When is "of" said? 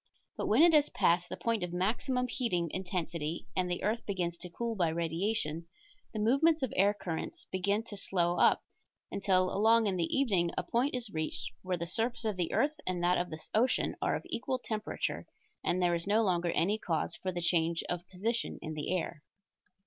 1.61-1.71, 6.63-6.73, 12.25-12.35, 13.19-13.29, 14.15-14.23, 17.87-18.09